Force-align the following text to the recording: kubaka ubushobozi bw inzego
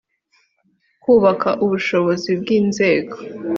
kubaka 1.03 1.49
ubushobozi 1.63 2.29
bw 2.39 2.47
inzego 2.57 3.15